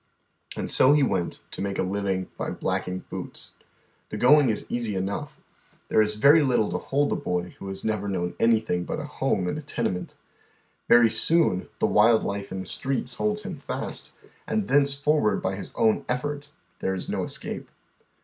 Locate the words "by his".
15.39-15.71